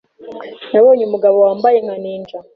Nabonye 0.71 1.03
umugabo 1.05 1.37
wambaye 1.45 1.77
nka 1.83 1.95
ninja. 2.03 2.37